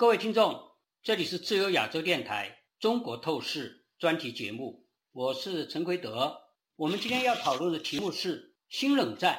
[0.00, 0.58] 各位听众，
[1.02, 6.40] 这里是自由亚洲电台《中国透视》专题节目，我是陈奎德。
[6.76, 9.38] 我们今天要讨论的题目是：新冷战，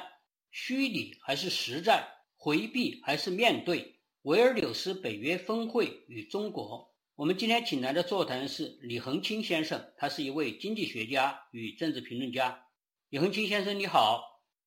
[0.52, 2.08] 虚拟还是实战？
[2.36, 4.00] 回避还是面对？
[4.22, 6.94] 维尔纽斯北约峰会与中国。
[7.16, 12.66] 我们今天请来的座谈是李恒清先生，他是一位经济学家与政治评论家。
[13.08, 14.22] 李恒清先生，你好。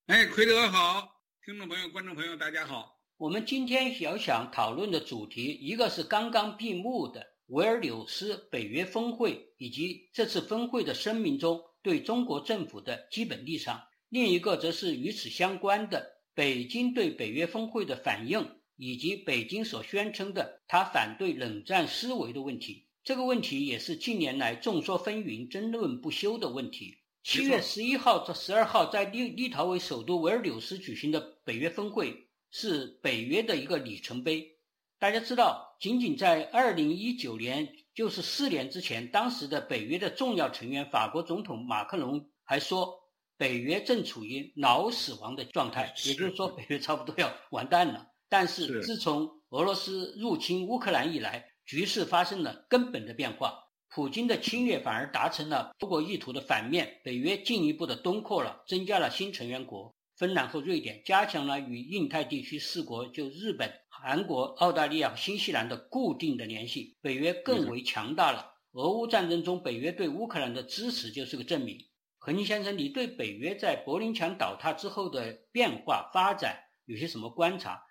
[0.07, 2.95] 哎，奎德好，听众朋友、观众朋友，大家好。
[3.18, 13.78] 我们今天要想讨论的主题，一个是刚刚闭幕的维尔纽斯北约峰会，以及这次峰会的声明中对中国政府的基本立场；
[14.09, 22.86] 另一个则是与此相关的北京对北约峰会的反应，以及北京所宣称的他反对冷战思维的问题。
[23.01, 26.97] 这个问题也是近年来众说纷纭、争论不休的问题。
[27.23, 34.58] 七月十一号至十二号，在立立陶宛首都维尔纽斯举行的北约峰会是北约的一个里程碑。
[34.97, 42.97] 大家知道，仅仅在二零一九年，就是四年之前，当时的北约的重要成员法国总统马克龙还说，
[43.36, 48.08] 北约正处于脑死亡的状态，也就是说，北约差不多要完蛋了。
[48.30, 53.66] 但是，自从俄罗斯入侵乌克兰以来，局势发生了根本的变化。
[53.90, 68.54] 普京的侵略反而达成了中国意图的反面，北约进一步的东扩了，增加了新成员国芬兰和瑞典，加强了与印太地区四国就日本、韩国、澳大利亚和新西兰的固定的联系，北约更为强大了。
[68.72, 71.78] 俄乌战争中，北约对乌克兰的支持就是个证明。
[72.18, 77.82] 何宁先生，你对北约在柏林墙倒塌之后的变化发展有些什么观察？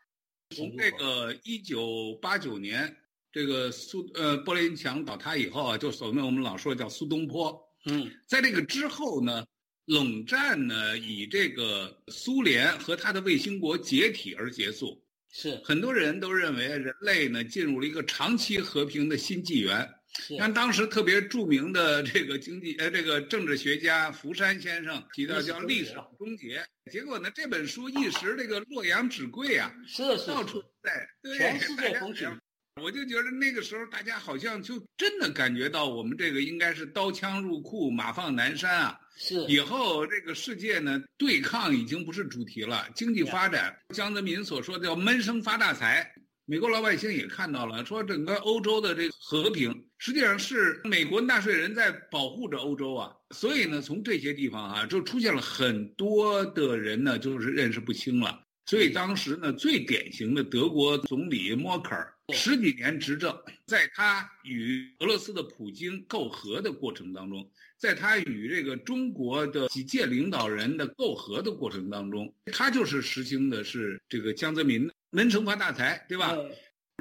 [0.55, 2.97] 从这个一九八九年。
[3.33, 7.61] 这个苏呃柏林墙倒塌以后啊，就所谓我们老说叫苏东坡。
[7.87, 9.45] 嗯，在这个之后呢，
[9.87, 15.03] 冷战呢以这个苏联和他的卫星国解体而结束。
[15.31, 19.89] 是很多人都认为人类呢进入了一个长期和平的新纪元。
[20.39, 26.65] 像当时特别著名的这个经济呃这个政治学家福山先生提到叫历史终结。
[26.91, 32.41] 结果呢这本书一时这个洛阳纸贵啊，是是到处在全世界 风景。
[32.83, 39.01] 我就觉得那个时候，大家好像就真的感觉到我们这个应该是刀枪入库，马放南山啊。
[39.17, 46.13] 是以后这个世界呢，对抗已经不是主题了，经济发展，江泽民所说的叫闷声发大财。
[46.47, 53.15] 美国老百姓也看到了，说整个欧洲的这个和平，实际上是美国纳税人在保护着欧洲啊。
[53.31, 58.44] 所以呢，从这些地方啊，就出现了很多的人呢，就是认识不清了。
[58.67, 62.11] 所以当时呢，最典型的德国总理默克尔。
[62.33, 76.35] 十几年执政，在他与俄罗斯的普京媾和的过程当中，在他与这个中国的几届领导人的媾和的过程当中，他就是实行的是这个江泽民门城发大财，对吧？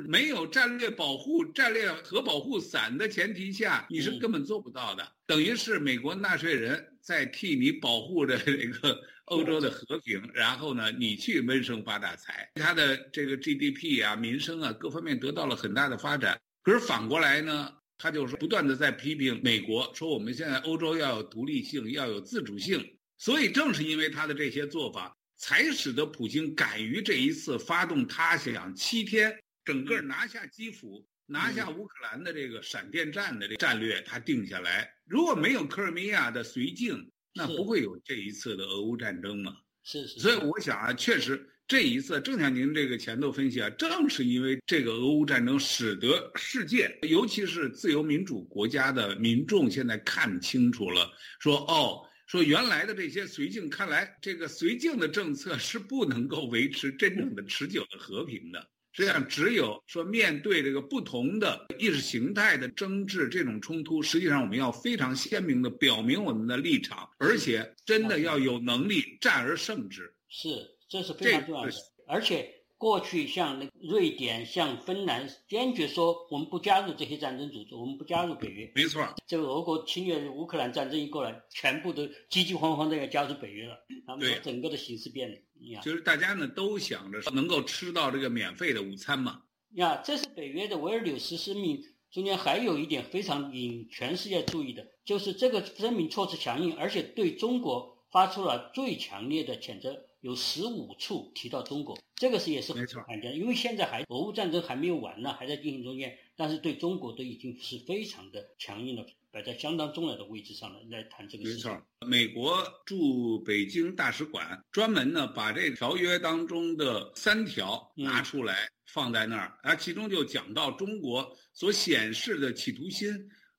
[0.05, 5.09] 没有战略保护、战略核保护伞的前提下，你是根本做不到的。
[5.25, 8.99] 等于是美国纳税人在替你保护着这 个。
[9.27, 16.37] 欧洲的和平，然后呢，你去闷声发大财，他的这个 GDP 啊、民生啊各方面得到了很大的发展。
[16.61, 22.85] 可是反过来呢，他就是不断的在批评美国，说我们现在欧洲要有独立性，要有自主性。
[23.17, 29.33] 所以正是因为他的这些做法，才使得普京敢于这一次发动他想七天
[29.63, 34.92] 整个拿下基辅、拿下乌克兰的这个闪电战的这战略，他定下来。
[35.05, 37.09] 如果没有克里米亚的绥靖。
[37.35, 39.57] 那不会有这一次的俄乌战争嘛？
[39.83, 40.19] 是是。
[40.19, 58.69] 所以我想啊，确实这一次，正像您这个前头分析啊，正是因为这个俄乌战争，使得世界，尤其是自由民主国家的民众，现在看清楚了，说哦，说原来的这些绥靖，看来这个绥靖的政策是不能够维持真正的持久的和平的。
[58.93, 70.13] 实际上，只有说面对这个不同的意识形态的争执，这种冲突，实际上我们要非常鲜明的表明我们的立场，而且真的要有能力战而胜之。
[70.29, 70.47] 是，
[70.87, 71.71] 这是非常重要的。
[72.07, 72.62] 而且。
[72.83, 78.69] 过去像那瑞典、像芬兰，坚决说我们不加入这些战争组织，我们不加入北约。
[78.75, 83.77] 没错，这个俄国侵略乌克兰战争一过来，全部都急急慌慌的要加入北约了。
[84.05, 85.37] 他们说整个的形势变了。
[85.81, 89.41] 就是大家呢都想着能够吃到这个免费的午餐嘛。
[89.75, 91.81] 呀，这是北约的维尔纽斯声明
[92.11, 100.05] 中间还有一点非常引全世界注意的，就是这个声明措辞强硬，而且对中国发出了最强烈的谴责。
[100.23, 111.69] 有十五处提到中国，这个是也是很罕见，因为现在还俄乌战争还没有完呢，还在进行中间，但是对中国都已经是非常的强硬了，摆在相当重要的位置上了来谈这个事情。
[111.69, 123.13] 没错，美国驻北京大使馆专门呢把这条约当中的三条拿出来放在那儿，啊，其中就讲到中国所显示的企图心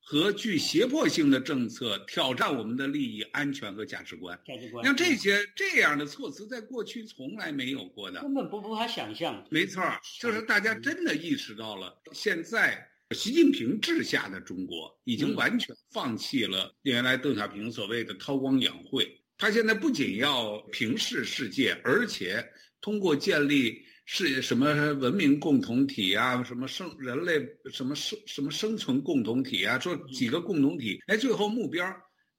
[0.07, 4.39] 和具胁迫性的政策挑战我们的利益、安全和价值观。
[4.45, 9.43] 价值观，像这些这样的措辞，在过去从来没有过的，根本不无法想象。
[9.49, 9.81] 没错，
[10.21, 19.19] 就是大家真的意识到了，现在习近平治下的中国已经完全放弃了原来邓小平所谓的韬光养晦。
[19.39, 22.47] 他现在不仅要平视世界，而且
[22.79, 23.83] 通过建立。
[24.05, 26.43] 是什么文明共同体啊？
[26.43, 29.79] 什么生人类什么生什么生存共同体啊？
[29.79, 31.85] 说几个共同体，哎，最后目标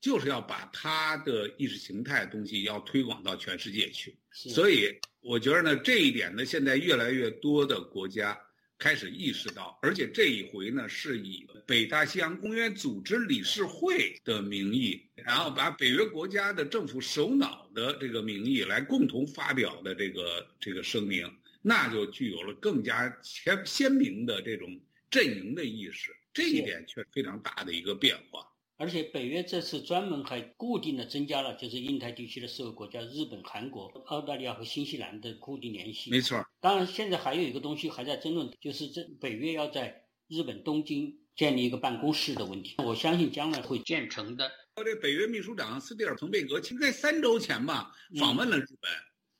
[0.00, 4.16] 就是要把他的意识形态东西要推广到全世界去。
[4.30, 8.38] 所以我觉得呢，这一点呢，现在越来越多的国家
[8.78, 21.28] 开始意识到，而且这一回呢，是以北大西洋公约组织理事会的名义，然后把北约国家的政府首脑的这个名义来共同发表的这个这个声明。
[21.68, 24.80] 那就具有了更加鲜鲜明的这种
[25.10, 28.46] 阵营的意识，这一点却非常大的一个变化。
[28.76, 36.08] 而且北约这次专门还固定的增加了，就是印太地区的四个国家：日本、韩国、澳大利亚和新西兰的固定联系。
[36.08, 36.40] 没错。
[36.60, 42.76] 当然，现在还有一个东西还在争论，就是这北约要在日本东京建立一个办公室的问题。
[42.78, 44.48] 我相信将来会建成的。
[44.76, 48.88] 这北约秘书长斯蒂尔滕贝格，其实在三周前吧访问了日本。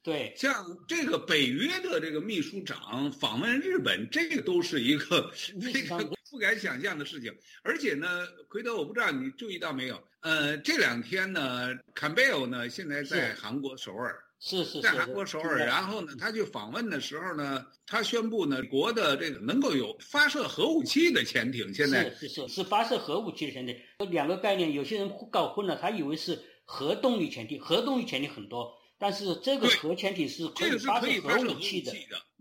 [0.07, 5.29] 对，像这个北约的这个秘书长访问日本，这个都是一个
[5.61, 5.99] 非常
[6.31, 7.35] 不敢想象的事情。
[7.65, 10.01] 而且呢，奎德，我不知道你注意到没有？
[10.21, 15.59] 呃，这两天呢，坎贝尔呢现在在韩国首尔，是是在韩国首尔。
[15.59, 23.77] 然后呢，他去访问的时候呢，他宣布呢，国的这个能够有发射核武器的潜艇，现在是是是发射核武器的潜艇。
[24.09, 28.73] 两个概念，有些人搞混了，他以为是核动力潜艇，核动力潜艇很多。
[28.99, 31.95] 但是这个核潜艇是可以发射核武器的，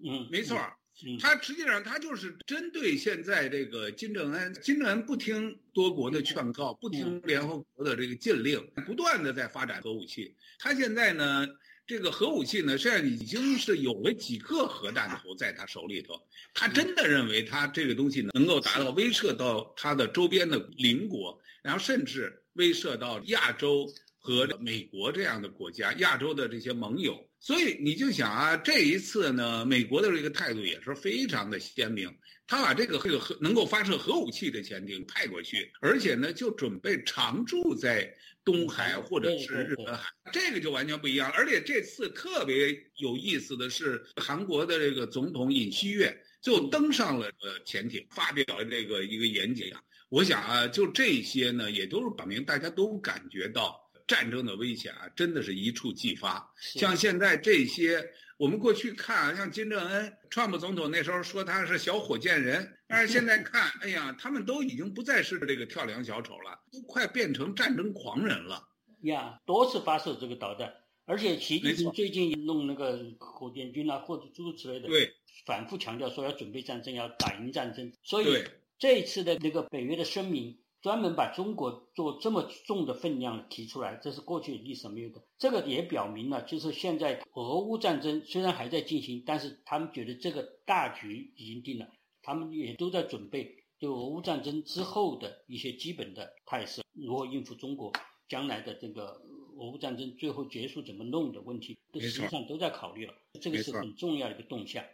[0.04, 0.58] 嗯，没错，
[1.06, 10.34] 嗯它实际上它就是针对现在这个金正恩，金正恩不听多国的劝告，不听联合国的这个禁令，不断的在发展核武器。
[10.58, 11.46] 他现在呢，
[11.86, 16.18] 这个核武器呢，现在已经是有了几个核弹头在他手里头。
[16.54, 23.86] 他真的认为他这个东西能够达到威慑到他的周边的邻国，然后甚至威慑到亚洲。
[24.26, 32.12] 和美国这样的国家，亚洲的这些盟友，所以你就想啊，这一次呢，美国的这个态度也是非常的鲜明，
[32.48, 38.12] 他把这个这个核能够发射核武器的潜艇派过去，而且呢，就准备常驻在
[38.44, 41.30] 东海或者是日本海，这个就完全不一样。
[41.30, 46.12] 而且这次特别有意思的是，韩国的这个总统尹锡悦
[46.42, 49.68] 就登上了呃潜艇，发表了这个一个演讲。
[50.10, 53.85] 我想啊，就这些呢，也都是表明大家都感觉到。
[54.08, 56.54] 战争的危险啊，真的是一触即发。
[56.60, 58.08] 像现在这些，
[58.38, 68.68] 我们过去看，像金正恩、川普总统那时候说他是小火箭人，但是现在看，哎呀，他们都已经不再是这个跳梁小丑了，都快变成战争狂人了。
[69.02, 70.72] 呀，多次发射这个导弹，
[71.06, 75.14] 而且习近平最近弄那个火箭军啊，或者诸如此类的，对，
[75.46, 77.92] 反复强调说要准备战争，要打赢战争。
[78.04, 78.44] 所以
[78.78, 80.60] 这一次的那个北约的声明。
[80.86, 85.20] 专门把中国做这么重的分量提出来，这是过去历史没有的。
[85.36, 91.88] 这个也表明了，就是现在俄乌战争虽然还在进行，但是他们觉得这个大局已经定了，
[92.22, 97.92] 他们也都在准备就俄乌战争之后的一些基本的态势，如何应付中国
[98.30, 99.20] 将来的这个
[99.58, 103.14] 俄乌战争最后结束怎么弄的问题，实际上都在考虑了。
[103.42, 104.86] 这个是很重要的一个动向。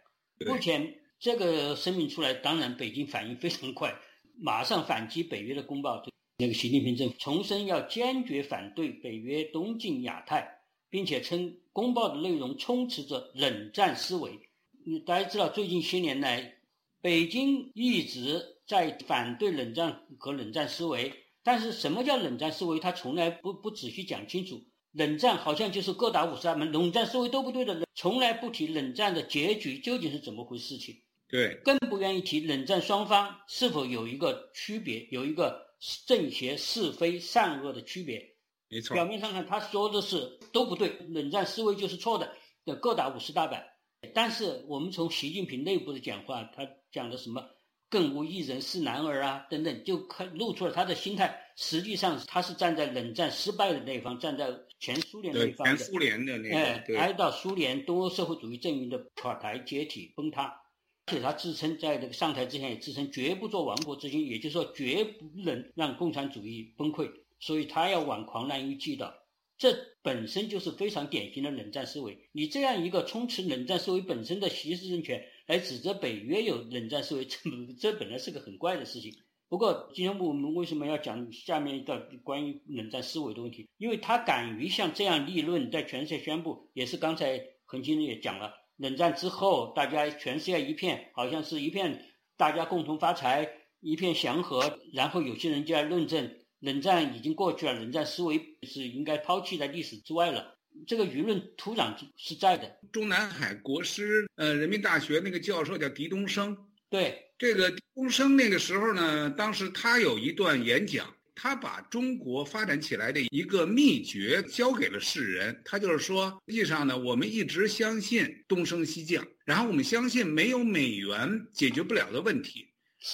[0.46, 3.94] 目前这个声明出来，当然北京反应非常快。
[4.38, 6.02] 马上反击北约的公报，
[6.38, 10.48] 那个习近平政府重申要坚决反对北约东进亚太，
[10.90, 14.38] 并且称公报的内容充斥着冷战思维。
[14.84, 16.56] 你大家知道，最近些年来，
[17.00, 21.12] 北京一直在反对冷战和冷战思维，
[21.44, 24.60] 但是什么叫冷战思维，他从来不不仔细讲清楚。
[24.90, 30.96] 冷战好像就是各打五十大板，冷战思维都不对的，从来不提冷战的结局究竟是怎么回事情。
[31.32, 35.66] 对，更不愿意提冷战双方是否有一个区别，有一个
[36.06, 38.22] 正邪是非善恶的区别。
[38.68, 42.30] 没错，表面上看他说的是都不对，冷战思维就是错的，
[42.66, 43.66] 的各打五十大板。
[44.12, 47.42] 但是我们从习近平内部的讲话，他讲的什么
[47.88, 51.40] “更无一人是男儿”啊等等，就看露出了他的心态。
[51.56, 55.76] 实际上他是站在冷战失败的那一方，站在前苏联那一方的。
[55.76, 60.61] 前苏联的那个，哎，哀悼苏联东欧社会主义阵营的垮台、解体、崩塌。
[61.06, 69.12] 而且他自称在这个上台之前也自称绝不做亡国之君，也就是说绝不能让共产主义崩溃，所以他要挽狂澜于既倒，
[69.58, 72.16] 这本身就是非常典型的冷战思维。
[72.32, 77.38] 你这样一个充斥冷战思维本身的习氏政权，来指责北约有冷战思维，这
[77.78, 79.12] 这本来是个很怪的事情。
[79.48, 83.68] 不过今天我们为什么要讲下面一段关于冷战思维的问题？
[83.76, 92.04] 因为他敢于像这样立论，在全世界宣布，也是刚才恒金也讲了，冷战之后大家全世界一片好像是一片
[92.36, 93.48] 大家共同发财，
[93.78, 100.58] 一片祥和，然后有些人就在论证冷战已经过去了，冷战思维是应该抛弃在历史之外了。
[100.88, 102.76] 这个舆论土壤是在的。
[102.90, 106.56] 中南海国师，呃，人民大学那个教授叫狄东升。
[106.90, 115.60] 对，这个狄东升那个时候呢，当时他有一段演讲，他把中国发展起来的一个秘诀交给了世人。
[115.64, 122.68] 他就是说，实际上呢，我们一直相信东升西降，然后我们相信没有美元解决不了的问题，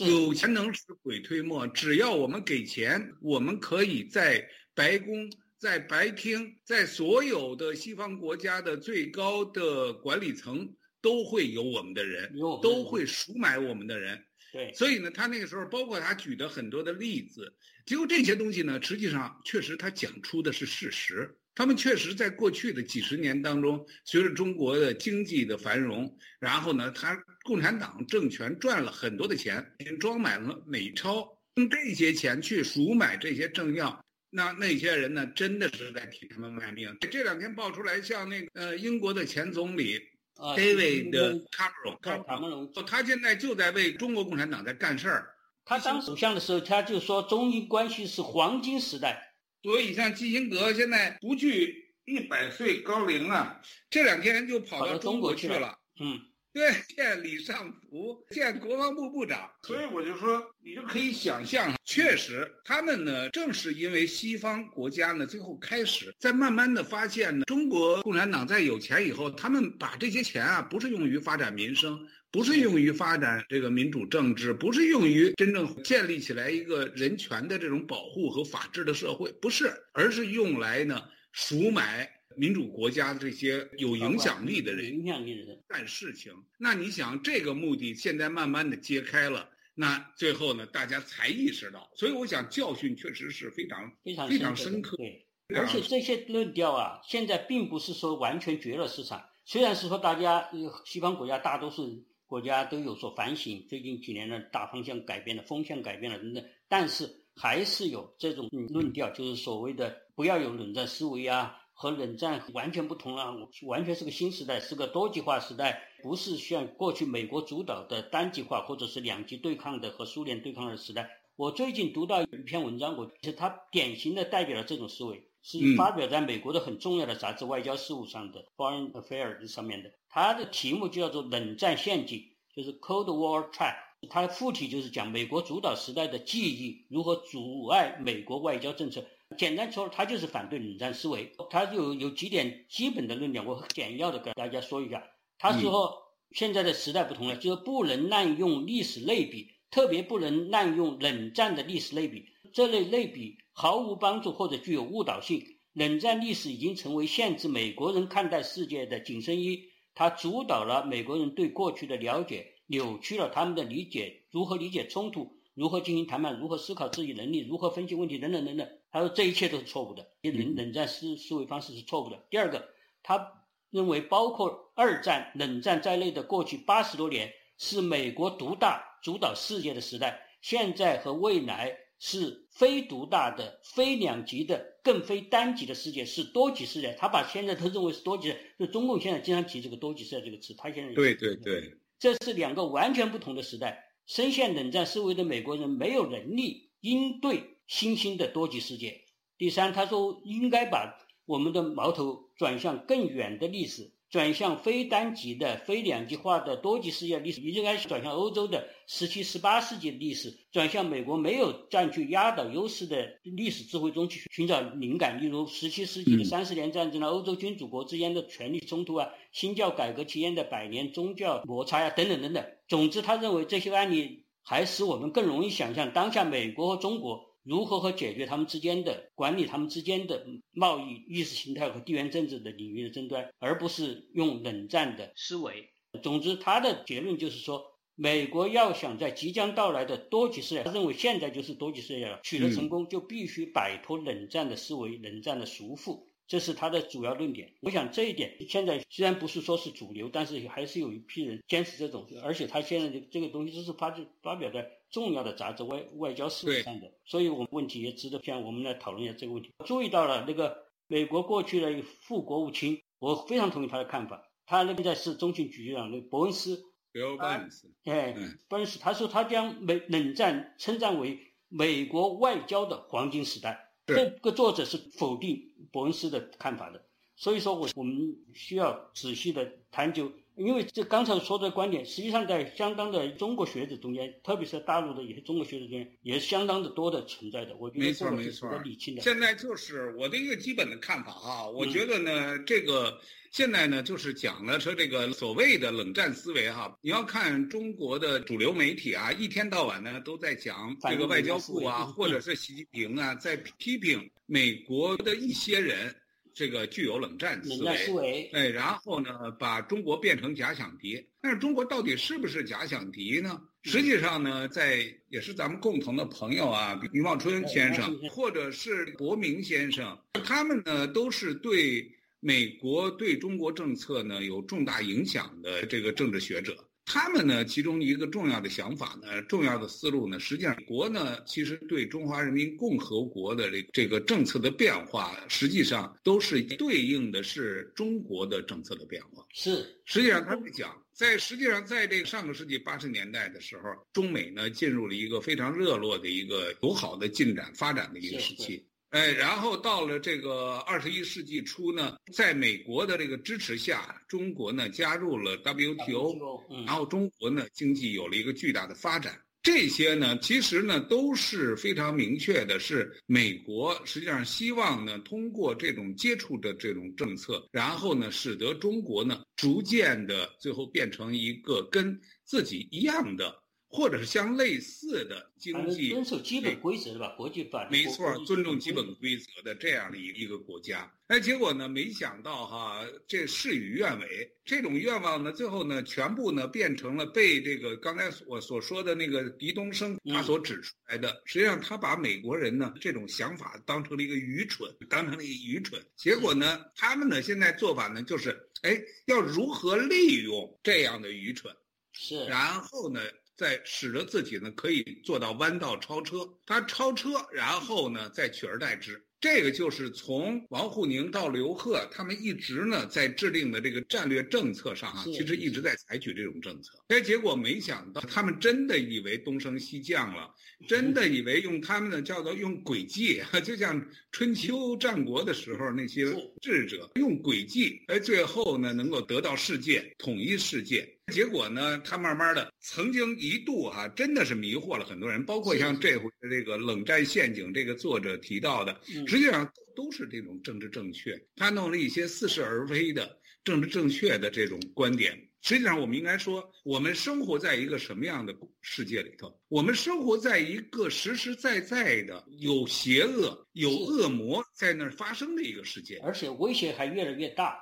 [0.06, 5.30] 有钱能使鬼推磨，只要我们给钱，我们可以在白宫。
[5.60, 12.32] 在白厅，在所有的西方国家的最高的管理层都会有我们的人，
[12.62, 14.24] 都会赎买我们的人。
[14.74, 17.52] 所以呢，他那个时候包括他举的很多的例子，
[17.86, 21.36] 结果这些东西呢，实际上确实他讲出的是事实。
[21.54, 34.04] 他们确实在过去的几十年当中，随着中国的经济的繁荣，然后呢，他共产党政权赚了很多的钱，装满了美钞，用这些钱去赎买这些政要。
[34.30, 36.96] 那那些人呢，真的是在替他们卖命。
[37.10, 40.00] 这两天爆出来，像那个呃英国的前总理
[40.38, 41.10] ，David
[41.50, 45.34] Cameron，他现在就在为中国共产党在干事儿。
[45.64, 49.34] 他当首相的时候，他就说中英关系是黄金时代。
[49.62, 55.76] 所以像基辛格现在不惧一百岁高龄啊，这两天就跑到中国去了。
[56.00, 56.20] 嗯。
[56.52, 71.96] 对，见李尚福，见国防部部长，所以我就说，你就可以想象，确实，他们呢，正是因为西方国家呢，最后开始在慢慢的发现呢，中国共产党在有钱以后，他们把这些钱啊，不是用于发展民生，
[72.32, 82.10] 不是用于发展这个民主政治，不是用于真正建立起来一个人权的这种保护和法治的社会，不是，而是用来呢赎买。
[82.38, 91.90] 民主国家的这些有影响力的人，影响力的人干事情，那你想这个目的现在慢慢的揭开了，那最后呢，大家才意识到。
[91.96, 94.96] 所以我想教训确实是非常非常非常深刻。
[94.96, 95.26] 对，
[95.56, 99.28] 而且这些论调啊，现在并不是说完全绝了市场。
[99.44, 100.48] 虽然是说大家
[100.84, 111.56] 西方国家大多数国家都有所反省，最近几年的大方向改变了，风向改变了等等，但是还是有这种论调，就是所谓的不要有冷战思维啊。
[111.80, 113.32] 和冷战完全不同了，
[113.62, 121.08] 完全是个新时代，是个多极化时代，不是像过去美国主导的单极化或者是两极对抗的和苏联对抗的时代。
[121.36, 129.92] 我最近读到一篇文章，我其实它典型的代表了这种思维，是发表在美国的很重要的杂志《外交事务》上的《Foreign Affairs》上面的。
[130.08, 132.20] 它的题目就叫做“冷战陷阱”，
[132.56, 133.76] 就是 Cold War Trap。
[134.10, 139.04] 它的副题就是讲美国主导时代的记忆如何阻碍美国外交政策。
[139.36, 141.30] 简单说，他就是反对冷战思维。
[141.50, 145.02] 他有有几点基本的论点，我简要的跟大家说一下。
[145.38, 145.96] 他说，
[146.32, 152.26] 现在的时代不同了，就是不能滥用历史类比，特别不能滥用冷战的历史类比。
[152.52, 155.44] 这类类比毫无帮助或者具有误导性。
[155.74, 159.62] 冷战历史已经成为限制美国人看待世界的紧身衣，
[159.94, 165.37] 它主导了美国人对过去的了解，扭曲了他们的理解，如何理解冲突。
[165.58, 166.38] 如何进行谈判？
[166.38, 167.40] 如何思考自己能力？
[167.40, 168.16] 如何分析问题？
[168.16, 168.68] 等等等等。
[168.92, 172.24] 他说这一切都是错误的，冷冷战思思维方式是错误的。
[172.30, 172.68] 第二个，
[173.02, 186.96] 他认为包括二战、冷战在内的过去八十多年是美国独大主导世界的时代，现在和未来是非独大的、非两极的、更非单极的世界，是多极世界。
[187.00, 190.54] 他把现在他认为是多极，就中共现在经常提这个多极世界这个词。
[190.56, 193.86] 他现在对对对，这是两个完全不同的时代。
[194.08, 199.02] 深陷冷战思维的美国人没有能力应对新兴的多极世界。
[199.36, 200.96] 第三，他说应该把
[201.26, 203.92] 我们的矛头转向更远的历史。
[204.10, 215.20] 转向非单极的、非两极化的多极世界历史，应该是转向欧洲的十七、十八世纪的历史，转向美国没有占据压倒优势的历史智慧中去寻找灵感。
[215.20, 222.44] 例如十七世纪的三十年战争啊，欧洲君主国之间的权力冲突啊，新教改革期间的百年宗教摩擦呀，等等等等。
[222.66, 227.27] 总之，他认为这些案例还使我们更容易想象当下美国和中国。
[227.48, 235.70] 如何和解决他们之间的管理他们之间的贸易、意识形态和地缘政治的领域的争端，而不是用冷战的思维。
[236.02, 237.64] 总之，他的结论就是说，
[237.94, 246.07] 美国要想在即将到来的多极世界，他认为现在就是多极世界了，取得成功，就必须摆脱冷战的思维、冷战的束缚。
[246.28, 247.52] 这是他的主要论点。
[247.62, 252.06] 我想这一点现在虽然不是说是主流，但是还是有一批人坚持这种。
[252.22, 253.92] 而且他现在的这个东西都是发
[254.22, 259.50] 发表在重要的杂志《外外交事务》上的，所以我们问题也值得像我们来讨论一下这个问题。
[259.64, 264.22] 注意到了那个美国过去的副国务卿，我非常同意他的看法。
[264.46, 266.62] 他那个在是中情局局长，那伯恩斯。
[266.92, 267.70] 伯恩斯。
[267.84, 268.14] 哎，
[268.48, 271.18] 伯恩斯，他说他将美冷战称赞为
[271.48, 273.67] 美国外交的黄金时代。
[273.94, 276.84] 这个作者是否定伯恩斯的看法的，
[277.16, 287.56] 所以说我我们需要仔细的探究，因为这刚才说的观点，实际上在相当的中国学者中间，特别是大陆的一些中国学者中间，也是相当的多的存在的。
[287.56, 289.02] 我觉得这个是值得理清的。
[289.02, 293.00] 现在就是我的一个基本的看法啊，我觉得呢，这个
[293.32, 305.94] 现在呢就是讲了说这个所谓的冷战思维哈，你要看中国的主流媒体啊，一天到晚呢都在讲这个外交部啊，或者是习近平啊，在批评美国的一些人。
[306.38, 311.04] 这个具有冷战思维，哎，然后呢，把中国变成假想敌。
[311.20, 313.42] 但是中国到底是不是假想敌呢？
[313.64, 321.84] 实际上呢，在也是咱们共同的朋友啊，余茂春先生或者是伯明先生，他们呢都是对
[322.20, 326.56] 美国对中国政策呢有重大影响的这个政治学者。
[326.90, 339.22] 他们呢，其中一个重要的想法呢，重要的思路呢，实际上国呢，其实对中华人民共和国的这这个政策的变化，实际上都是对应的是中国的政策的变化。
[339.34, 348.64] 是，实际上他们讲，在实际上在这个上个世纪八十年代的时候，中美呢进入了一个非常热络的一个友好的进展发展的一个时期。
[348.90, 359.20] 哎，然后到了这个二十一世纪初呢，在美国的这个支持下，中国呢加入了 WTO，然后中国呢经济有了一个巨大的发展。
[359.42, 373.42] 这些呢，其实呢都是非常明确的，是美国实际上希望呢通过这种接触的这种政策，然后呢使得中国呢逐渐的最后变成一个跟自己一样的。
[373.70, 377.14] 或者是相类似的经济，遵守基本规则的吧？
[377.16, 380.90] 国际法没错，尊重基本规则的这样的一一个国家。
[381.08, 384.30] 哎，结果呢，没想到哈，这事与愿违。
[384.44, 391.22] 这种愿望呢，最后呢，全部呢变成了被这个刚才我所说的那个狄东升他所指出来的。
[391.26, 395.80] 实际上，他把美国人呢这种想法当成了一个愚蠢，当成了一个愚蠢。
[395.94, 401.54] 结果呢，他们呢现在做法呢就是，哎，要如何利用这样的愚蠢？
[401.92, 403.00] 是，然后呢？
[403.38, 409.00] 在使得自己呢可以做到弯道超车，他超车，然后呢再取而代之。
[409.20, 416.72] 这个就是从王沪宁到刘鹤，他们一直呢在制定的这个战略政策上啊，其实一直在采取这种政策。
[416.88, 420.32] 哎，结果没想到，他们真的以为东升西降了，
[420.68, 426.04] 真的以为用他们的叫做用诡计，就像春秋战国的时候那些
[426.40, 430.97] 智者用诡计，哎，最后呢能够得到世界统一世界。
[431.10, 445.27] 结果呢，他慢慢的曾经一度哈，真的是迷惑了很多人，包括像这回的这个冷战陷阱，这个作者提到的，实际上都是这种政治正确，他弄了一些似是而非的政治正确的这种观点。
[445.40, 449.40] 实际上，我们应该说，我们生活在一个什么样的世界里头？
[449.48, 457.56] 我们生活在一个实实在在的有邪恶、有恶魔在那儿发生的一个世界，而且威胁还越来越大。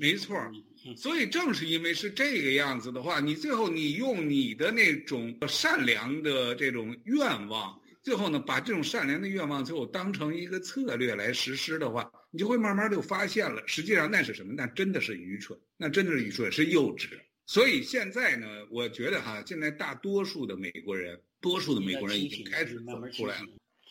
[0.00, 0.36] 没错，
[0.96, 14.54] 所以正是因为是这个样子的话，你最后你用你的那种善良的这种愿望，最后呢，把这种善良的愿望最后当成一个策略来实施的话，你就会慢慢就发现了，实际上那是什么？
[14.56, 17.10] 那真的是愚蠢，那真的是愚蠢，是幼稚。
[17.44, 23.46] 所以现在呢，我觉得哈，现在大多数的美国人，多数的美国人已经开始走出来了。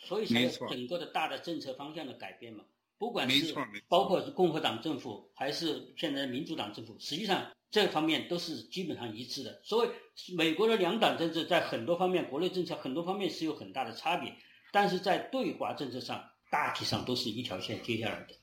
[0.07, 2.63] 所以才有整个的大的政策方向的改变嘛。
[2.97, 3.53] 不管是
[3.87, 9.61] 包括是共和党政府还是现在民主党政府，实际上这方面都是基本上一致的。
[9.63, 9.89] 所以
[10.35, 14.35] 美国的两党政治，在很多方面，国内政策很多方面是有很大的差别，
[14.71, 18.35] 但是在对华政策上，大体上都是一条线接下来的。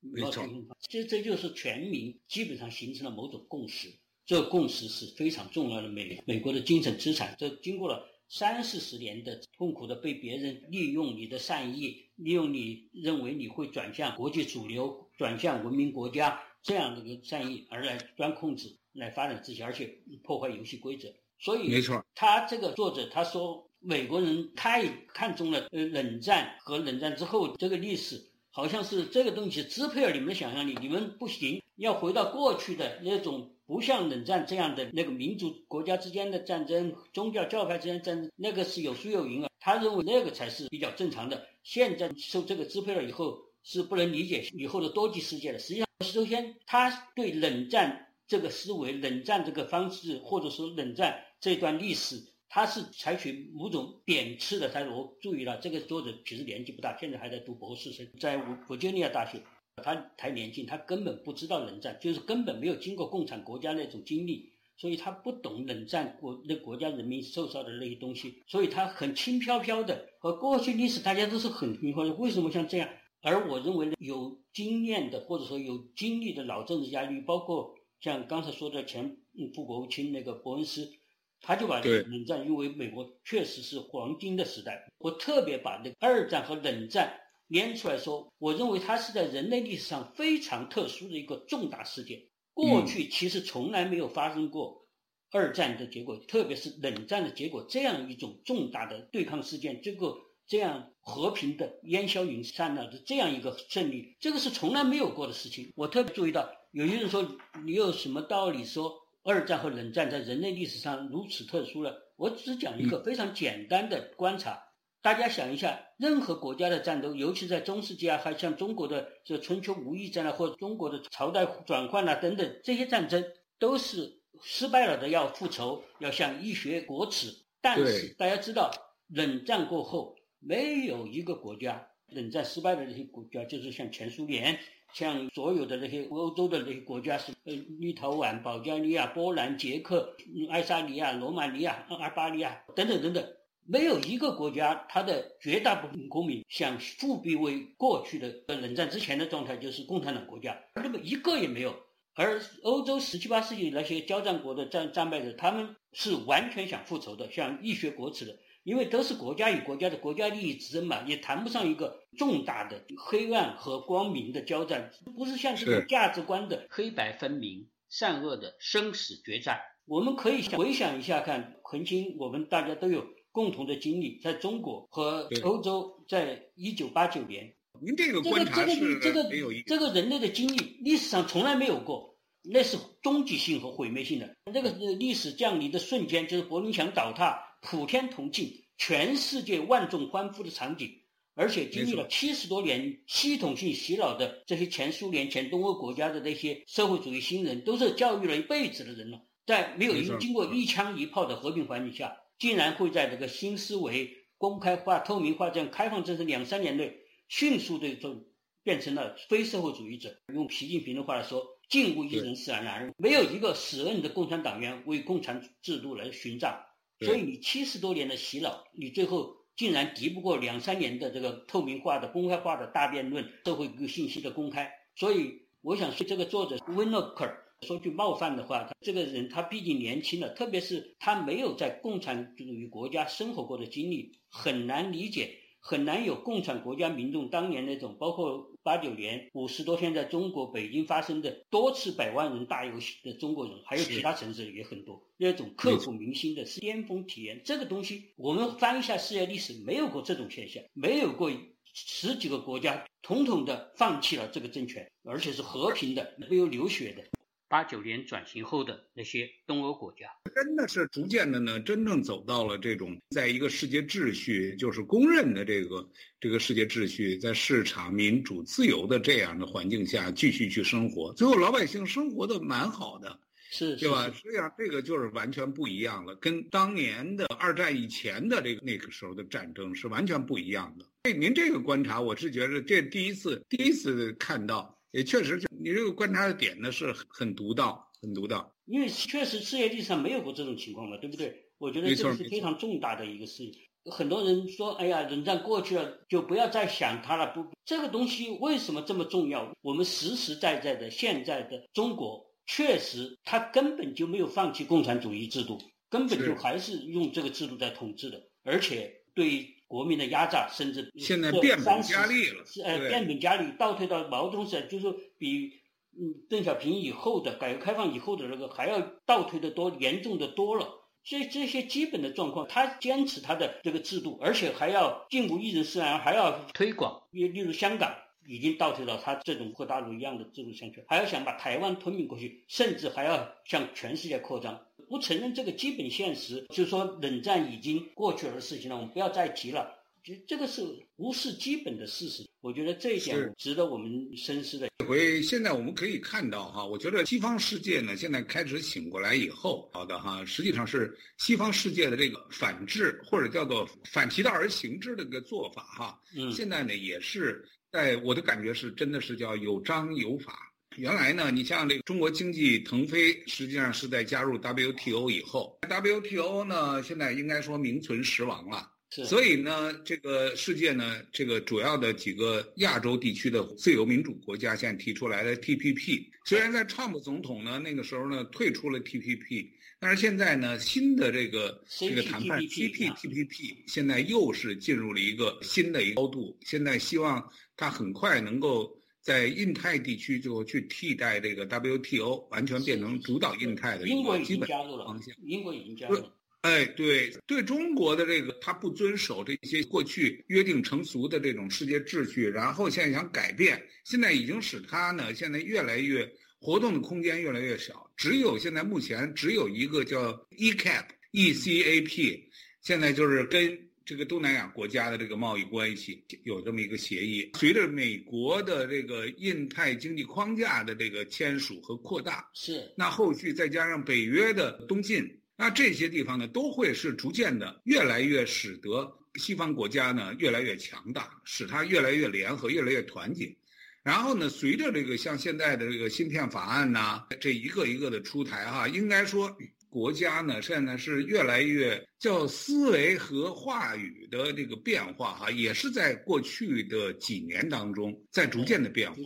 [0.00, 0.44] 没错，
[0.80, 3.88] 其实这就是全民基本上形成了某种共识。
[4.26, 7.34] 这个共识是非常重要的，美美国的精神资产。
[7.38, 21.12] 这经过了三四十年的痛苦的被别人利用你的善意，利用你认为你会转向国际主流、转向文明国家这样的一个善意而来钻空子、来发展自己，而且破坏游戏规则。
[21.38, 28.18] 所以，没错，他这个作者他说，美国人太看重了呃冷战和冷战之后这个历史，
[28.50, 33.50] 好像是这个东西支配了你们的想象力，你们不行，要回到过去的那种。
[33.72, 39.48] 不像冷战这样的那个民族国家之间的战争、宗教教派之间战争，那个是有输有赢啊。
[39.58, 41.46] 他认为那个才是比较正常的。
[41.62, 45.58] 现在受这个支配了以后，是不能理解以后的多极世界的。
[45.58, 54.90] 实际上，首先他对冷战这个思维、冷战这个方式，或者说冷战这段历史，他是采取某种贬斥的态度。
[54.90, 59.40] 我注意了，这个作者其实年纪不大，现在还在读博士生，在弗吉尼亚大学。
[59.82, 70.08] 他太年轻，他根本不知道冷战，就是根本没有经过共产国家那种经历，所以他不懂冷战国那国家人民受伤的那些东西，所以他很轻飘飘的。
[70.18, 72.88] 和过去历史大家都是很平和的，为什么像这样？
[73.22, 79.16] 而我认为有经验的或者说有经历的老政治家，你包括像刚才说的前
[79.54, 80.92] 副国务卿那个伯恩斯，
[81.40, 87.18] 他就把冷战因为美国确实是黄金的时代，我特别把那个二战和冷战。
[87.52, 92.18] 连出来说，我认为它是在人类历史上非常特殊的一个重大事件。
[92.54, 94.86] 过去其实从来没有发生过
[95.30, 105.70] 二战的结果，特别是冷战的结果这样一种重大的对抗事件，这个这样和平的烟消云散了的这样一个胜利，这个是从来没有过的事情。
[105.76, 107.36] 我特别注意到，有些人说
[107.66, 111.98] 你有什么道理说二战和冷战在人类历史上如此特殊了？
[112.16, 114.58] 我只讲一个非常简单的观察。
[115.02, 123.24] 大家想一下，任何国家的战斗，尤其在中世纪啊，还像中国的这春秋无义战啊，或者中国的朝代转换啊等等，这些战争
[123.58, 127.34] 都是失败了的，要复仇，要向义学国耻。
[127.60, 128.70] 但是大家知道，
[129.08, 134.56] 冷战过后，没有一个国家，冷战失败的那些国家，就是像前苏联，
[134.92, 140.14] 像所有的那些欧洲的那些国家，是呃，立陶宛、保加利亚、波兰、捷克、
[140.48, 143.26] 爱沙尼亚、罗马尼亚、阿尔巴尼亚等等等等。
[143.64, 151.74] 没有一个国家，它的绝大部分公民想复辟为过去的冷战之前的状态，就是共产党国家，那么一个也没有。
[152.14, 169.60] 而欧洲十七八世纪那些交战国的战战败者，他们是完全想复仇的，想一雪国耻的，因为都是国家与国家的国家利益之争嘛，也谈不上一个重大的黑暗和光明的交战，不是像这种价值观的黑白分明、善恶的生死决战。
[169.86, 173.06] 我们可以回想一下，看曾经我们大家都有。
[173.32, 179.28] 共同的经历，在中国和欧洲，在一九八九年，您这个观察是这个
[179.66, 184.36] 这个人类的经历，历史上从来没有过，那是终极性和毁灭性的。
[184.52, 190.98] 那个历史降临的瞬间，就是柏林墙倒塌，普天同庆，全世界万众欢呼的场景。
[191.34, 202.14] 而且经历了七十多年系统性洗脑的这些前苏联、前东欧国家的那些社会主义新人，都是教育了一辈子的人了，在没有经过一枪一炮的和平环境下。
[202.42, 206.92] 竟然会在这个新思维、公开化、透明化这样开放政策两三年内，
[207.28, 208.26] 迅速的就
[208.64, 210.12] 变成了非社会主义者。
[210.34, 216.60] 用习近平的话来说，近无一人是安然，没有一个死硬的共产党员为共产制度来寻账。
[216.98, 224.68] 所以你七十多年的洗脑，你最后竟然敌不过两三年的这个透明化的、公开化的大辩论、社会信息的公开。
[224.96, 227.38] 所以我想说，这个作者温洛克尔。
[227.62, 247.40] 说句冒犯的话，他这个人他毕竟年轻了，特别是他没有在共产主义国家生活过的经历，很难理解，很难有共产国家民众当年那种，包括八九年五十多天在中国北京发生的多次百万人大游行的中国人，还有其他城市也很多，那种刻骨铭心的是巅峰体验。
[247.44, 251.30] 这个东西我们翻一下世界历史，没有过这种现象，没有过
[251.72, 257.04] 十几个国家统统的放弃了这个政权，而且是和平的，没有流血的。
[257.52, 265.86] 八九年转型后的那些东欧国家，真的是逐渐的呢，真正走到了这种，在一个世界秩序就是公认的这个
[266.18, 274.10] 这个世界秩序，在市场、民主、自由的这样的环境下继续去生活，最后老百姓生活的蛮好的，是，对吧？
[274.10, 280.86] 实际上这个就是完全不一样了，跟当年的二战以前的这个那个时候的战争是完全不一样的。
[281.02, 284.74] 哎，您这个观察，我是觉得这第一次第一次看到。
[284.92, 288.52] 也确实，你这个观察的点呢是很独到，很独到。
[288.66, 291.32] 因为确实世界历史上没有过这种情况嘛，对不对？
[291.58, 293.62] 我觉得这个是非常重大的一个事情。
[293.84, 299.54] 很多人说：“哎呀，冷战过去了，就不要再想它了。”不，这个东西为什么这么重要？
[299.60, 309.46] 我们实实在在的现在的中国，确实它根本就没有放弃共产主义制度，根本就还是用这个制度在统治的，而且对。
[309.72, 312.44] 国民的压榨，甚至现在变本加厉了。
[312.62, 315.50] 呃，变本加厉，倒退到毛泽东时代，就是比
[315.98, 320.68] 嗯邓小平以后的改革开放以后的那个还要倒退的多，严重的多了。
[321.02, 327.04] 所以这些基本的状况，他坚持他的这个制度，而且还要进步一人施然，还要推广。
[327.10, 327.94] 例例如香港
[328.26, 334.60] 已经倒退到他这种和大陆一样的制度下去，还要想把台湾吞并过去，甚至还要向全世界扩张。
[334.92, 339.74] 不承认这个基本现实，就是说冷战已经过去了的事情了，我们不要再提了。
[340.04, 340.62] 就这个是
[340.96, 342.28] 无视基本的事实？
[342.42, 344.68] 我觉得这一点值得我们深思的。
[344.76, 360.51] 这回现在我们可以看到哈，我觉得西方世界呢，现在开始醒过来以后，好的哈，实际上是西方世界的这个反制或者叫做反其道而行之的一个做法哈，嗯，现在呢也是在我的感觉是真的是叫有章有法。
[360.76, 368.68] 原来呢，你像这个中国经济腾飞，实际上是在加入 WTO 以后，WTO 呢现在应该说名存实亡了。
[369.06, 379.48] 所以呢，这个世界呢，这个主要的几个亚洲地区的自由民主国家现在提出来的 TPP，虽然在川普总统呢那个时候呢退出了 TPP，
[379.80, 388.70] 但是现在呢新的这个这个谈判 CPTPP 现在又是进入了一个新的一个高度，现在希望它很快能够
[389.02, 395.14] 在印太地区就去替代这个 WTO，完全变成主导印太的一个基本方向。
[395.24, 396.16] 英国已经加入了。
[396.42, 406.04] 哎，对，对中国的这个，他不遵守这些过去约定成俗的这种世界秩序，然后现在想改变，现在已经使他呢，现在越来越
[406.40, 407.88] 活动的空间越来越小。
[407.96, 412.20] 只有现在目前只有一个叫 ECAP，ECAP，
[412.60, 417.30] 现在就是跟这个东南亚国家的这个贸易关系有这么一个协议。
[417.34, 425.18] 随着美国的这个印太经济框架的这个签署和扩大，是那后续再加上北约的东进。
[425.36, 433.34] 那这些地方呢，都会是逐渐的越来越使得西方国家呢越来越强大，使它越来越联合，越来越团结。
[433.82, 439.36] 然后呢，随着这个像现在的这个芯片法案呐，这一个一个的出台哈，应该说
[439.72, 448.96] 国家呢现在是越来越叫思维和话语的这个变化哈，也是在过去的几年当中在逐渐的变化。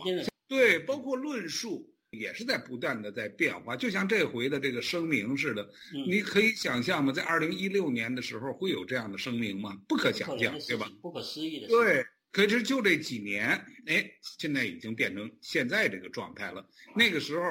[0.49, 1.89] 对，包括论述。
[2.11, 5.69] 也是在不断的在变化，就像这回的这个声明似的，
[6.07, 7.11] 你可以想象吗？
[7.11, 9.77] 在二零一六年的时候会有这样的声明吗？
[9.89, 10.89] 不可想象，对吧？
[11.01, 11.67] 不可思议的。
[11.67, 13.49] 对，可是就这几年，
[13.87, 16.65] 哎，现在已经变成现在这个状态了。
[16.95, 17.43] 那个时候，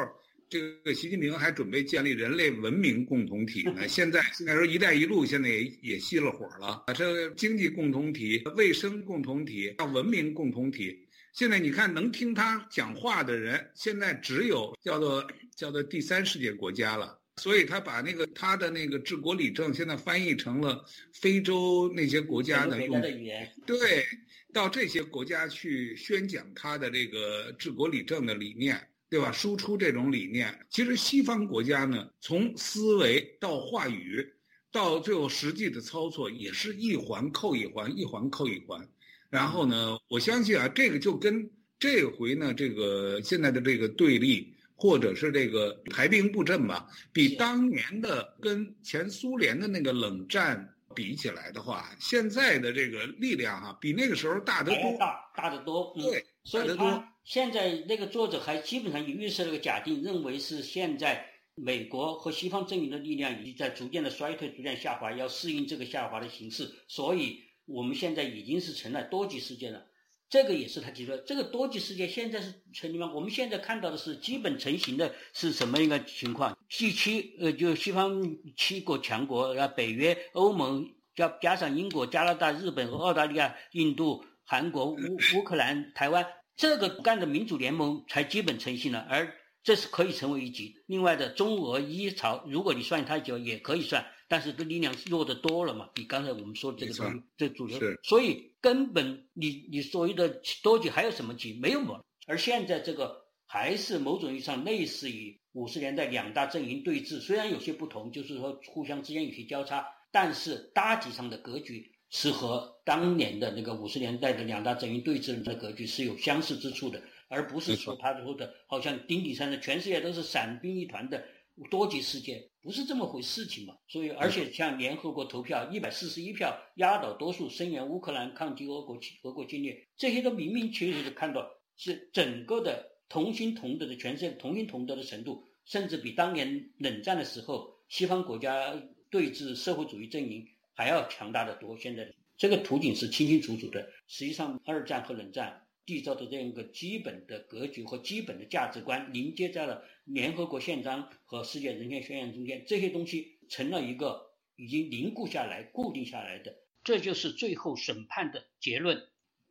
[0.48, 3.86] 这个习近平还准备建立人类文明共同体呢。
[3.88, 11.06] 现在现在说“一带一路”现在也也熄了火了啊，这经济共同体、卫生共同体、文明共同体。
[11.32, 17.20] 现在你看，能听他讲话的人，现在只有叫做叫做第三世界国家了。
[17.38, 20.82] 所以他把那个他的那个治国理政，现在翻译成了
[21.12, 23.52] 非洲那些国家的用的语言。
[23.66, 24.06] 对，
[24.54, 29.30] 到这些国家去宣讲他的这个治国理政的理念，对吧？
[29.30, 30.52] 输出这种理念。
[30.68, 34.26] 其实西方国家呢，从思维到话语，
[34.72, 38.86] 到最后实际的操作，也是一环扣一环，一环扣一环。
[39.30, 55.94] 然后呢，我相信啊，这个就跟这回呢，这个现在的这个对立，或者是这个排兵布阵吧，比当年的跟前苏联的那个冷战比起来的话，现在的这个力量哈，比那个时候大得多，大大得多。
[55.94, 67.44] 对，所以他现在那个作者还基本上预设了个假定，认为是现在美国和西方阵营的力量已经在逐渐的衰退、逐渐下滑，要适应这个下滑的形势，所以。
[67.68, 69.84] 我们现在已经是成了多极世界了，
[70.28, 71.18] 这个也是他提出的。
[71.18, 73.12] 这个多极世界现在是成立吗？
[73.14, 76.56] 我们现在看到的是基本成型的是什么一个情况？
[76.68, 84.96] 西七呃，就西方七国强国啊，北约、欧盟加加上英国、加拿大、日本和澳大利亚、印度、韩国、乌
[85.36, 90.74] 乌克兰、台湾，这个干的民主联盟才基本成型了，而这是可以成为一极。
[90.86, 94.04] 另外的中俄伊朝，如果你算太久，也可以算。
[94.28, 101.54] 但是这力量弱得多了嘛，比刚才我们说的这个东西，这主流，所以根本你你所谓的多极还有什么极？
[101.54, 102.00] 没有嘛。
[102.26, 121.24] 而现在这个还是某种意义上类似于五十年代两大阵营对峙，虽然有些不同，就是说互相之间有些交叉，但是大体上的格局是和当年的那个五十年代的两大阵营对峙的格局是有相似之处的，而不是说他说的好像顶底上的全世界都是散兵一团的。
[121.70, 123.76] 多极世界不是这么回事情嘛？
[123.86, 138.74] 所以，而且像联合国投票一百四十一票压倒多数声援乌克兰抗击俄国俄国侵略，这些都明明确确的看到是整个的同心同德的全世界同心同德的程度，甚至比当年冷战的时候西方国家
[139.10, 141.78] 对峙社会主义阵营还要强大的多。
[141.78, 143.88] 现在这个图景是清清楚楚的。
[144.08, 145.62] 实际上，二战和冷战。
[145.86, 154.22] 缔造的这样一个基本的格局和基本的价值观，凝结在了联合国宪章和世界人权宣言中间，这些东西成了一个
[154.54, 158.96] 已经凝固下来、固定下来的，这就是最后审判的结论。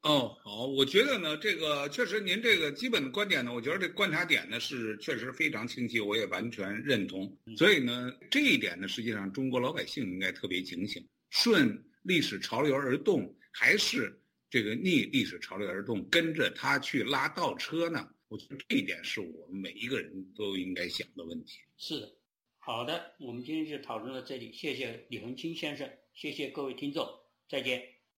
[0.04, 7.38] 哦，好，我觉得呢，这个确实您这个基本的观点呢，我觉得这观察点呢是确实非常清晰，我也完全认同。
[7.58, 14.18] 所以呢，这一点呢，实际上中国老百姓应该特别警醒，顺历史潮流而动，还是
[14.50, 18.08] 这个逆历史潮流而动，跟着他去拉倒车呢？
[18.28, 21.60] 我觉得这一点是我们每一个人都应该想的问题。
[21.78, 22.16] 是的，
[22.58, 27.08] 好的，我们今天就讨论到这里，谢谢李恒清先生，谢谢各位听众，
[27.48, 27.95] 再见。